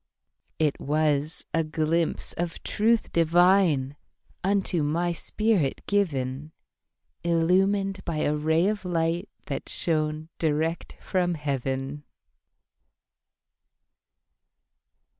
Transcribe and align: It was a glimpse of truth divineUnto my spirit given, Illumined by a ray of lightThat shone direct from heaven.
It 0.57 0.79
was 0.79 1.45
a 1.53 1.63
glimpse 1.63 2.33
of 2.33 2.63
truth 2.63 3.11
divineUnto 3.13 4.83
my 4.83 5.11
spirit 5.11 5.83
given, 5.85 6.53
Illumined 7.23 8.03
by 8.03 8.21
a 8.21 8.35
ray 8.35 8.65
of 8.65 8.81
lightThat 8.81 9.69
shone 9.69 10.29
direct 10.39 10.97
from 11.03 11.35
heaven. 11.35 12.03